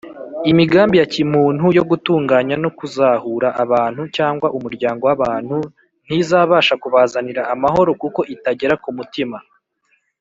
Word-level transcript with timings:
imigambi 0.51 0.95
ya 1.01 1.07
kimuntu 1.13 1.65
yo 1.77 1.83
gutunganya 1.89 2.55
no 2.63 2.69
kuzahura 2.77 3.49
abantu 3.63 4.01
cyangwa 4.15 4.47
umuryango 4.57 5.01
w’abantu 5.09 5.57
ntizabasha 6.05 6.73
kubazanira 6.83 7.41
amahoro 7.53 7.91
kuko 8.01 8.19
itagera 8.35 8.75
ku 8.83 8.89
mutima 8.97 9.37